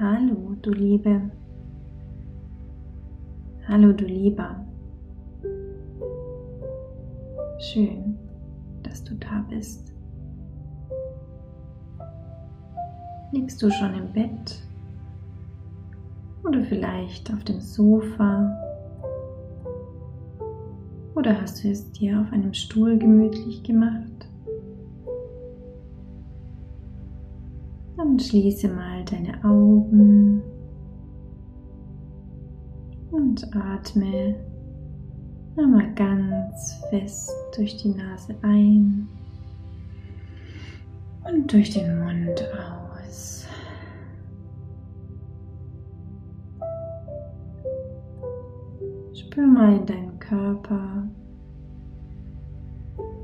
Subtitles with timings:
[0.00, 1.28] Hallo, du Liebe.
[3.66, 4.64] Hallo, du Lieber.
[7.58, 8.16] Schön,
[8.84, 9.92] dass du da bist.
[13.32, 14.62] Liegst du schon im Bett
[16.44, 18.56] oder vielleicht auf dem Sofa
[21.16, 24.27] oder hast du es dir auf einem Stuhl gemütlich gemacht?
[27.98, 30.40] Dann schließe mal deine Augen
[33.10, 34.36] und atme
[35.56, 39.08] einmal ganz fest durch die Nase ein
[41.28, 42.44] und durch den Mund
[43.02, 43.48] aus.
[49.12, 51.02] Spür mal in deinen Körper,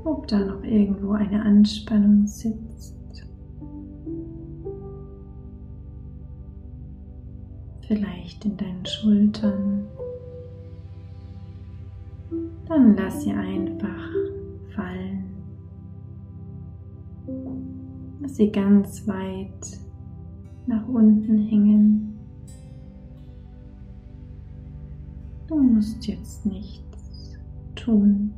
[0.03, 3.04] ob da noch irgendwo eine Anspannung sitzt.
[7.87, 9.85] Vielleicht in deinen Schultern.
[12.67, 14.09] Dann lass sie einfach
[14.75, 15.23] fallen.
[18.21, 19.79] Lass sie ganz weit
[20.65, 22.17] nach unten hängen.
[25.47, 27.37] Du musst jetzt nichts
[27.75, 28.33] tun.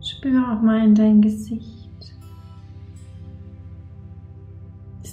[0.00, 1.81] Spüre auch mal in dein Gesicht.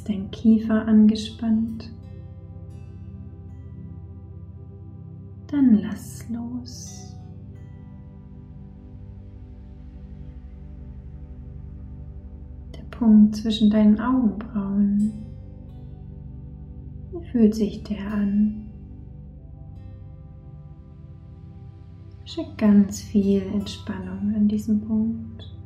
[0.09, 1.91] Dein Kiefer angespannt?
[5.45, 7.15] Dann lass los.
[12.75, 15.13] Der Punkt zwischen deinen Augenbrauen.
[17.11, 18.67] Wie fühlt sich der an?
[22.25, 25.58] Schick ganz viel Entspannung an diesem Punkt.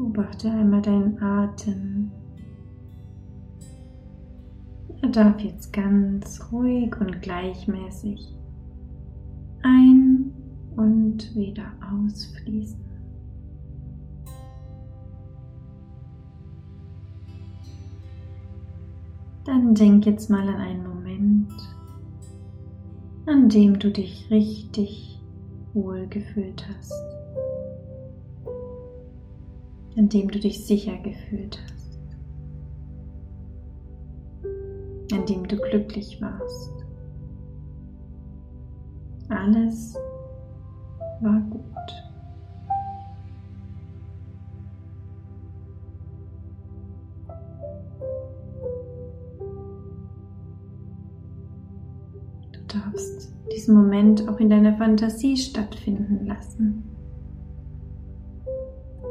[0.00, 2.10] Beobachte einmal deinen Atem.
[5.02, 8.34] Er darf jetzt ganz ruhig und gleichmäßig
[9.62, 10.32] ein
[10.74, 12.80] und wieder ausfließen.
[19.44, 21.52] Dann denk jetzt mal an einen Moment,
[23.26, 25.20] an dem du dich richtig
[25.74, 26.94] wohl gefühlt hast,
[29.96, 31.70] an dem du dich sicher gefühlt hast.
[35.12, 36.72] an dem du glücklich warst.
[39.28, 39.96] Alles
[41.20, 41.64] war gut.
[52.52, 56.84] Du darfst diesen Moment auch in deiner Fantasie stattfinden lassen.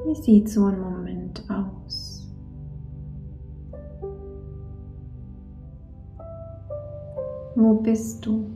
[0.10, 2.28] Wie sieht so ein Moment aus?
[7.54, 8.50] Wo bist du?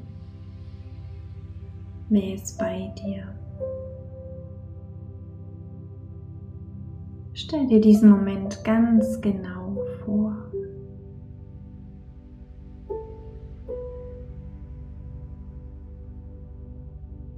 [2.09, 3.27] Wer ist bei dir?
[7.33, 10.35] Stell dir diesen Moment ganz genau vor.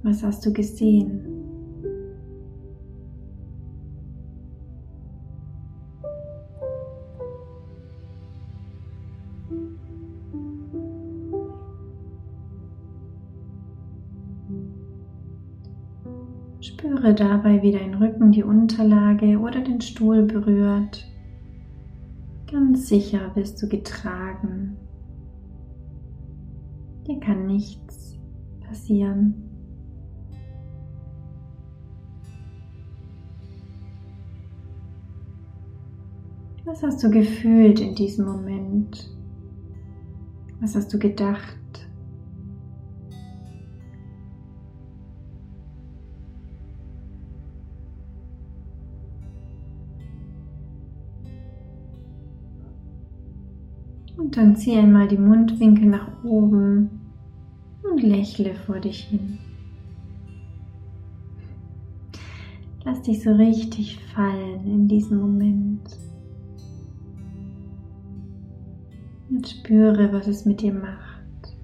[0.02, 1.35] Was hast du gesehen?
[16.60, 21.06] Spüre dabei, wie dein Rücken die Unterlage oder den Stuhl berührt.
[22.50, 24.76] Ganz sicher bist du getragen.
[27.06, 28.18] Dir kann nichts
[28.66, 29.34] passieren.
[36.64, 39.08] Was hast du gefühlt in diesem Moment?
[40.60, 41.85] Was hast du gedacht?
[54.16, 56.90] Und dann zieh einmal die Mundwinkel nach oben
[57.82, 59.38] und lächle vor dich hin.
[62.84, 65.82] Lass dich so richtig fallen in diesem Moment.
[69.28, 71.56] Und spüre, was es mit dir macht.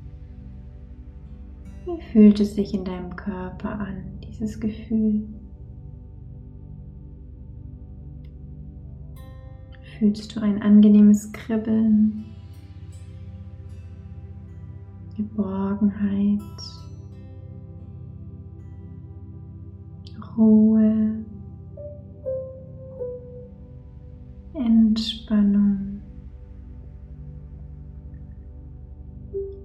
[1.87, 5.23] Wie fühlt es sich in deinem Körper an, dieses Gefühl?
[9.99, 12.25] Fühlst du ein angenehmes Kribbeln?
[15.17, 16.41] Geborgenheit,
[20.37, 21.25] Ruhe,
[24.55, 26.01] Entspannung,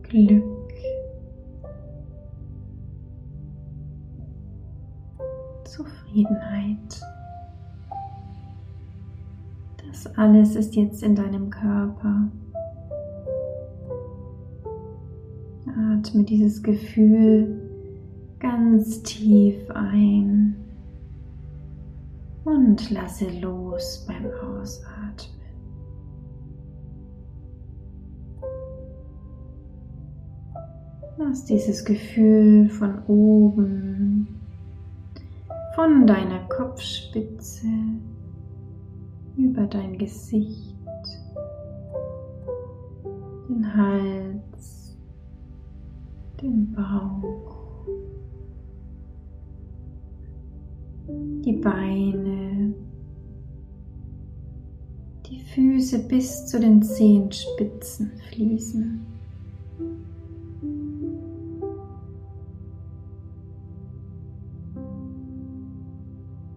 [0.03, 0.43] Glück.
[5.65, 7.01] Zufriedenheit.
[9.85, 12.29] Das alles ist jetzt in deinem Körper.
[15.97, 17.59] Atme dieses Gefühl
[18.39, 20.55] ganz tief ein
[22.43, 25.37] und lasse los beim Ausatmen.
[31.17, 34.27] Lass dieses Gefühl von oben,
[35.73, 37.67] von deiner Kopfspitze
[39.35, 40.75] über dein Gesicht,
[43.49, 44.76] den Hals,
[46.41, 47.57] den Bauch,
[51.43, 52.73] die Beine,
[55.25, 59.05] die Füße bis zu den Zehenspitzen fließen.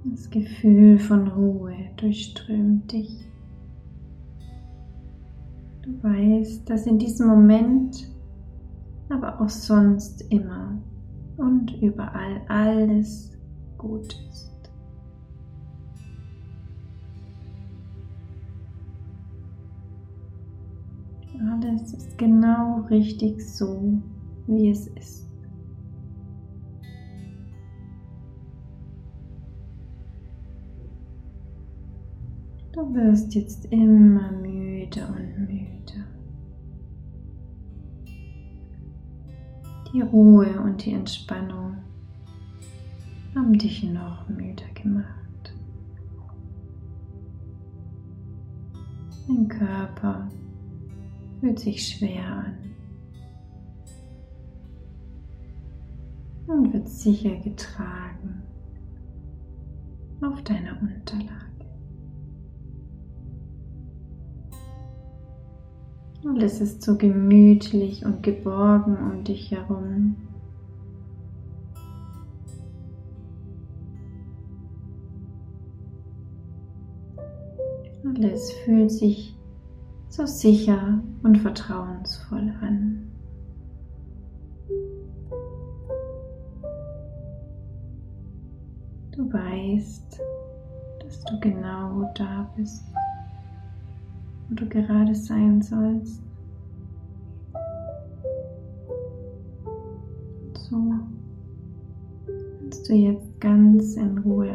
[0.05, 3.25] Das Gefühl von Ruhe durchströmt dich.
[5.83, 8.11] Du weißt, dass in diesem Moment,
[9.11, 10.81] aber auch sonst immer
[11.37, 13.37] und überall alles
[13.77, 14.51] gut ist.
[21.49, 24.01] Alles ist genau richtig so,
[24.47, 25.27] wie es ist.
[32.73, 35.30] Du wirst jetzt immer müde und
[39.93, 41.77] Die Ruhe und die Entspannung
[43.35, 45.11] haben dich noch müder gemacht.
[49.27, 50.29] Dein Körper
[51.41, 52.59] fühlt sich schwer an
[56.47, 58.43] und wird sicher getragen
[60.21, 61.50] auf deiner Unterlage.
[66.25, 70.17] Alles ist so gemütlich und geborgen um dich herum.
[78.05, 79.35] Alles fühlt sich
[80.09, 83.11] so sicher und vertrauensvoll an.
[89.13, 90.21] Du weißt,
[91.01, 92.85] dass du genau da bist
[94.51, 96.21] wo du gerade sein sollst.
[100.69, 100.95] So
[102.61, 104.50] kannst du jetzt ganz in Ruhe.